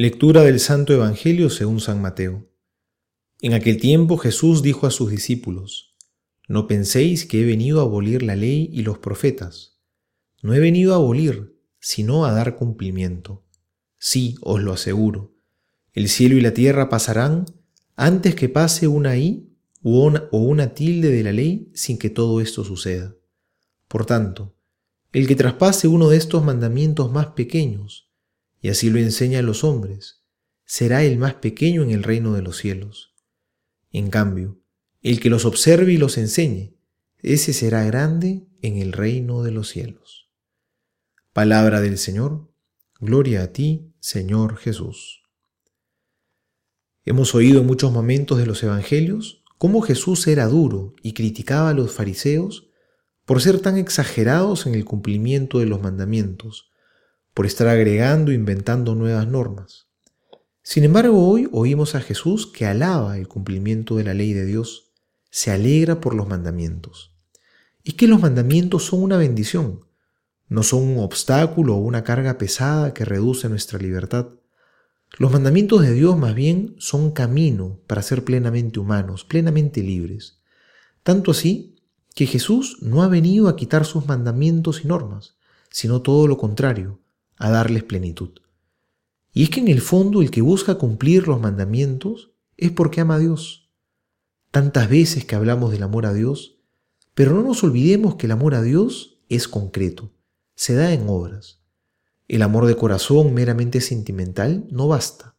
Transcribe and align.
Lectura 0.00 0.44
del 0.44 0.60
Santo 0.60 0.92
Evangelio 0.92 1.50
según 1.50 1.80
San 1.80 2.00
Mateo. 2.00 2.48
En 3.40 3.52
aquel 3.52 3.80
tiempo 3.80 4.16
Jesús 4.16 4.62
dijo 4.62 4.86
a 4.86 4.92
sus 4.92 5.10
discípulos, 5.10 5.96
No 6.46 6.68
penséis 6.68 7.26
que 7.26 7.40
he 7.40 7.44
venido 7.44 7.80
a 7.80 7.82
abolir 7.82 8.22
la 8.22 8.36
ley 8.36 8.70
y 8.72 8.82
los 8.82 8.98
profetas. 8.98 9.80
No 10.40 10.54
he 10.54 10.60
venido 10.60 10.92
a 10.92 10.98
abolir, 10.98 11.58
sino 11.80 12.26
a 12.26 12.30
dar 12.30 12.54
cumplimiento. 12.54 13.44
Sí, 13.98 14.36
os 14.40 14.62
lo 14.62 14.72
aseguro, 14.72 15.34
el 15.94 16.08
cielo 16.08 16.36
y 16.36 16.42
la 16.42 16.54
tierra 16.54 16.88
pasarán 16.88 17.46
antes 17.96 18.36
que 18.36 18.48
pase 18.48 18.86
una 18.86 19.16
i 19.16 19.52
o 19.82 20.12
una 20.30 20.74
tilde 20.74 21.10
de 21.10 21.24
la 21.24 21.32
ley 21.32 21.72
sin 21.74 21.98
que 21.98 22.08
todo 22.08 22.40
esto 22.40 22.62
suceda. 22.62 23.16
Por 23.88 24.06
tanto, 24.06 24.54
el 25.12 25.26
que 25.26 25.34
traspase 25.34 25.88
uno 25.88 26.08
de 26.08 26.18
estos 26.18 26.44
mandamientos 26.44 27.10
más 27.10 27.26
pequeños, 27.32 28.07
y 28.60 28.70
así 28.70 28.90
lo 28.90 28.98
enseñan 28.98 29.46
los 29.46 29.64
hombres, 29.64 30.22
será 30.64 31.02
el 31.04 31.18
más 31.18 31.34
pequeño 31.34 31.82
en 31.82 31.90
el 31.90 32.02
reino 32.02 32.34
de 32.34 32.42
los 32.42 32.58
cielos. 32.58 33.14
En 33.90 34.10
cambio, 34.10 34.60
el 35.00 35.20
que 35.20 35.30
los 35.30 35.44
observe 35.44 35.92
y 35.92 35.96
los 35.96 36.18
enseñe, 36.18 36.76
ese 37.18 37.52
será 37.52 37.84
grande 37.84 38.46
en 38.62 38.76
el 38.76 38.92
reino 38.92 39.42
de 39.42 39.50
los 39.50 39.68
cielos. 39.68 40.30
Palabra 41.32 41.80
del 41.80 41.98
Señor, 41.98 42.52
gloria 43.00 43.44
a 43.44 43.52
ti, 43.52 43.92
Señor 44.00 44.56
Jesús. 44.56 45.22
Hemos 47.04 47.34
oído 47.34 47.60
en 47.60 47.66
muchos 47.66 47.92
momentos 47.92 48.38
de 48.38 48.46
los 48.46 48.62
Evangelios 48.62 49.42
cómo 49.56 49.80
Jesús 49.80 50.26
era 50.26 50.46
duro 50.46 50.94
y 51.02 51.14
criticaba 51.14 51.70
a 51.70 51.74
los 51.74 51.92
fariseos 51.92 52.68
por 53.24 53.40
ser 53.40 53.60
tan 53.60 53.76
exagerados 53.76 54.66
en 54.66 54.74
el 54.74 54.84
cumplimiento 54.84 55.58
de 55.58 55.66
los 55.66 55.80
mandamientos, 55.80 56.67
por 57.38 57.46
estar 57.46 57.68
agregando 57.68 58.32
inventando 58.32 58.96
nuevas 58.96 59.28
normas. 59.28 59.86
Sin 60.60 60.82
embargo, 60.82 61.28
hoy 61.28 61.48
oímos 61.52 61.94
a 61.94 62.00
Jesús 62.00 62.48
que 62.48 62.66
alaba 62.66 63.16
el 63.16 63.28
cumplimiento 63.28 63.94
de 63.94 64.02
la 64.02 64.12
ley 64.12 64.32
de 64.32 64.44
Dios, 64.44 64.90
se 65.30 65.52
alegra 65.52 66.00
por 66.00 66.16
los 66.16 66.26
mandamientos. 66.26 67.14
Y 67.84 67.92
que 67.92 68.08
los 68.08 68.20
mandamientos 68.20 68.86
son 68.86 69.04
una 69.04 69.18
bendición, 69.18 69.84
no 70.48 70.64
son 70.64 70.82
un 70.82 70.98
obstáculo 70.98 71.76
o 71.76 71.78
una 71.78 72.02
carga 72.02 72.38
pesada 72.38 72.92
que 72.92 73.04
reduce 73.04 73.48
nuestra 73.48 73.78
libertad. 73.78 74.30
Los 75.16 75.30
mandamientos 75.30 75.82
de 75.82 75.92
Dios 75.92 76.18
más 76.18 76.34
bien 76.34 76.74
son 76.78 77.12
camino 77.12 77.78
para 77.86 78.02
ser 78.02 78.24
plenamente 78.24 78.80
humanos, 78.80 79.22
plenamente 79.24 79.80
libres. 79.80 80.40
Tanto 81.04 81.30
así 81.30 81.76
que 82.16 82.26
Jesús 82.26 82.78
no 82.80 83.04
ha 83.04 83.06
venido 83.06 83.46
a 83.46 83.54
quitar 83.54 83.84
sus 83.84 84.08
mandamientos 84.08 84.84
y 84.84 84.88
normas, 84.88 85.36
sino 85.70 86.02
todo 86.02 86.26
lo 86.26 86.36
contrario, 86.36 86.98
a 87.38 87.50
darles 87.50 87.84
plenitud. 87.84 88.30
Y 89.32 89.44
es 89.44 89.50
que 89.50 89.60
en 89.60 89.68
el 89.68 89.80
fondo 89.80 90.22
el 90.22 90.30
que 90.30 90.42
busca 90.42 90.76
cumplir 90.76 91.28
los 91.28 91.40
mandamientos 91.40 92.32
es 92.56 92.72
porque 92.72 93.00
ama 93.00 93.16
a 93.16 93.18
Dios. 93.18 93.70
Tantas 94.50 94.88
veces 94.88 95.24
que 95.24 95.36
hablamos 95.36 95.70
del 95.70 95.82
amor 95.82 96.06
a 96.06 96.12
Dios, 96.12 96.58
pero 97.14 97.32
no 97.34 97.42
nos 97.42 97.62
olvidemos 97.62 98.16
que 98.16 98.26
el 98.26 98.32
amor 98.32 98.54
a 98.54 98.62
Dios 98.62 99.20
es 99.28 99.48
concreto, 99.48 100.12
se 100.54 100.74
da 100.74 100.92
en 100.92 101.08
obras. 101.08 101.62
El 102.26 102.42
amor 102.42 102.66
de 102.66 102.76
corazón 102.76 103.32
meramente 103.34 103.80
sentimental 103.80 104.66
no 104.70 104.88
basta. 104.88 105.36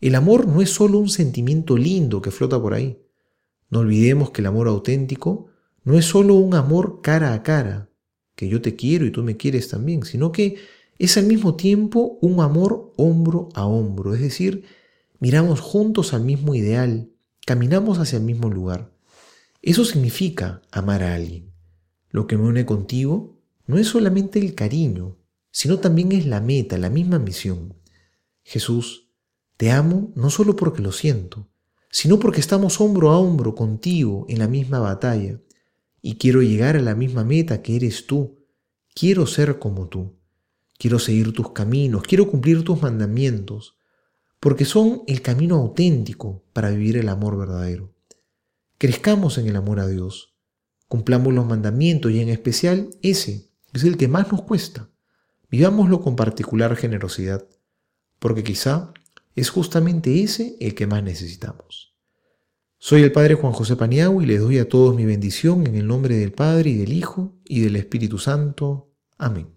El 0.00 0.14
amor 0.14 0.46
no 0.46 0.62
es 0.62 0.70
solo 0.70 0.98
un 0.98 1.08
sentimiento 1.08 1.76
lindo 1.76 2.22
que 2.22 2.30
flota 2.30 2.60
por 2.60 2.74
ahí. 2.74 3.00
No 3.70 3.80
olvidemos 3.80 4.30
que 4.30 4.42
el 4.42 4.46
amor 4.46 4.68
auténtico 4.68 5.48
no 5.82 5.98
es 5.98 6.04
solo 6.04 6.34
un 6.34 6.54
amor 6.54 7.00
cara 7.02 7.34
a 7.34 7.42
cara, 7.42 7.90
que 8.34 8.48
yo 8.48 8.60
te 8.60 8.76
quiero 8.76 9.06
y 9.06 9.10
tú 9.10 9.22
me 9.22 9.36
quieres 9.36 9.68
también, 9.68 10.04
sino 10.04 10.32
que 10.32 10.56
es 10.98 11.16
al 11.16 11.26
mismo 11.26 11.56
tiempo 11.56 12.18
un 12.20 12.40
amor 12.40 12.92
hombro 12.96 13.48
a 13.54 13.66
hombro, 13.66 14.14
es 14.14 14.20
decir, 14.20 14.64
miramos 15.18 15.60
juntos 15.60 16.14
al 16.14 16.22
mismo 16.22 16.54
ideal, 16.54 17.10
caminamos 17.46 17.98
hacia 17.98 18.18
el 18.18 18.24
mismo 18.24 18.50
lugar. 18.50 18.92
Eso 19.62 19.84
significa 19.84 20.62
amar 20.70 21.02
a 21.02 21.14
alguien. 21.14 21.52
Lo 22.10 22.26
que 22.26 22.36
me 22.36 22.44
une 22.44 22.66
contigo 22.66 23.40
no 23.66 23.78
es 23.78 23.88
solamente 23.88 24.38
el 24.38 24.54
cariño, 24.54 25.16
sino 25.50 25.78
también 25.78 26.12
es 26.12 26.26
la 26.26 26.40
meta, 26.40 26.78
la 26.78 26.90
misma 26.90 27.18
misión. 27.18 27.74
Jesús, 28.42 29.08
te 29.56 29.70
amo 29.70 30.12
no 30.14 30.30
solo 30.30 30.56
porque 30.56 30.82
lo 30.82 30.92
siento, 30.92 31.48
sino 31.90 32.18
porque 32.18 32.40
estamos 32.40 32.80
hombro 32.80 33.10
a 33.10 33.18
hombro 33.18 33.54
contigo 33.54 34.26
en 34.28 34.40
la 34.40 34.48
misma 34.48 34.80
batalla, 34.80 35.40
y 36.02 36.16
quiero 36.16 36.42
llegar 36.42 36.76
a 36.76 36.82
la 36.82 36.94
misma 36.94 37.24
meta 37.24 37.62
que 37.62 37.76
eres 37.76 38.06
tú, 38.06 38.44
quiero 38.94 39.26
ser 39.26 39.58
como 39.58 39.88
tú. 39.88 40.18
Quiero 40.78 40.98
seguir 40.98 41.32
tus 41.32 41.52
caminos, 41.52 42.02
quiero 42.02 42.30
cumplir 42.30 42.64
tus 42.64 42.82
mandamientos, 42.82 43.76
porque 44.40 44.64
son 44.64 45.02
el 45.06 45.22
camino 45.22 45.56
auténtico 45.56 46.44
para 46.52 46.70
vivir 46.70 46.96
el 46.96 47.08
amor 47.08 47.38
verdadero. 47.38 47.94
Crezcamos 48.78 49.38
en 49.38 49.48
el 49.48 49.56
amor 49.56 49.80
a 49.80 49.86
Dios, 49.86 50.34
cumplamos 50.88 51.32
los 51.32 51.46
mandamientos 51.46 52.12
y 52.12 52.20
en 52.20 52.28
especial 52.28 52.90
ese, 53.02 53.48
es 53.72 53.84
el 53.84 53.96
que 53.96 54.08
más 54.08 54.30
nos 54.30 54.42
cuesta. 54.42 54.90
Vivámoslo 55.50 56.00
con 56.00 56.16
particular 56.16 56.76
generosidad, 56.76 57.46
porque 58.18 58.42
quizá 58.42 58.92
es 59.34 59.50
justamente 59.50 60.22
ese 60.22 60.56
el 60.60 60.74
que 60.74 60.86
más 60.86 61.02
necesitamos. 61.02 61.94
Soy 62.78 63.02
el 63.02 63.12
Padre 63.12 63.34
Juan 63.34 63.52
José 63.52 63.76
Paniagua 63.76 64.22
y 64.22 64.26
les 64.26 64.40
doy 64.40 64.58
a 64.58 64.68
todos 64.68 64.94
mi 64.94 65.06
bendición 65.06 65.66
en 65.66 65.74
el 65.74 65.86
nombre 65.86 66.16
del 66.16 66.32
Padre 66.32 66.70
y 66.70 66.76
del 66.76 66.92
Hijo 66.92 67.32
y 67.44 67.60
del 67.60 67.76
Espíritu 67.76 68.18
Santo. 68.18 68.92
Amén. 69.16 69.48